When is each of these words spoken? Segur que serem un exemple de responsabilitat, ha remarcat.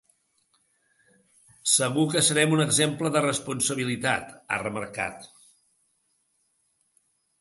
Segur 1.73 2.05
que 2.15 2.23
serem 2.29 2.55
un 2.57 2.63
exemple 2.65 3.11
de 3.17 3.23
responsabilitat, 3.27 4.33
ha 4.49 4.59
remarcat. 4.65 5.33